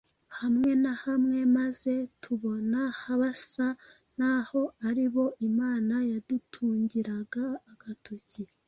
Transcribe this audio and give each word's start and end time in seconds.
hamwe 0.39 0.71
na 0.83 0.93
hamwe 1.03 1.39
maze 1.57 1.93
tubona 2.23 2.79
basa 3.21 3.67
n’aho 4.17 4.61
ari 4.87 5.05
bo 5.13 5.25
Imana 5.49 5.95
yadutungiraga 6.11 7.45
agatoki. 7.73 8.43